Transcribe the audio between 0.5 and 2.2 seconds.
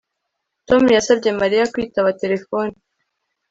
Tom yasabye Mariya kwitaba